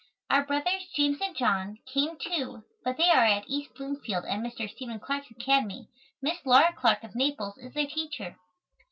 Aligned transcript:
Our 0.31 0.43
brothers, 0.47 0.87
James 0.95 1.21
and 1.21 1.35
John, 1.35 1.77
came 1.85 2.17
too, 2.17 2.63
but 2.83 2.97
they 2.97 3.11
are 3.11 3.23
at 3.23 3.43
East 3.47 3.75
Bloomfield 3.75 4.25
at 4.25 4.39
Mr. 4.39 4.67
Stephen 4.67 4.99
Clark's 4.99 5.29
Academy. 5.29 5.89
Miss 6.23 6.43
Laura 6.43 6.73
Clark 6.75 7.03
of 7.03 7.13
Naples 7.13 7.59
is 7.59 7.75
their 7.75 7.85
teacher. 7.85 8.35